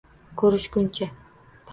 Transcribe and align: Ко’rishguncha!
Ко’rishguncha! 0.41 1.09